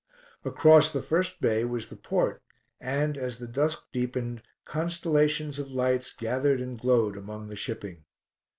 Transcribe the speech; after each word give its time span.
Across 0.43 0.93
the 0.93 1.01
first 1.03 1.41
bay 1.41 1.63
was 1.63 1.89
the 1.89 1.95
port 1.95 2.41
and, 2.79 3.19
as 3.19 3.37
the 3.37 3.45
dusk 3.47 3.85
deepened, 3.93 4.41
constellations 4.65 5.59
of 5.59 5.69
lights 5.69 6.11
gathered 6.11 6.59
and 6.59 6.79
glowed 6.79 7.15
among 7.15 7.49
the 7.49 7.55
shipping. 7.55 8.03